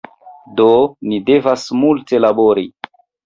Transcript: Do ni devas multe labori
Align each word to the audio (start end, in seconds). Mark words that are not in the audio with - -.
Do 0.61 0.69
ni 1.11 1.19
devas 1.27 1.67
multe 1.83 2.21
labori 2.25 2.65